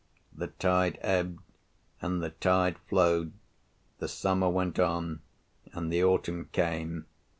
[0.33, 1.43] The tide ebbed,
[2.01, 3.33] and the tide flowed;
[3.99, 5.21] the summer went on,
[5.73, 7.05] and the autumn came.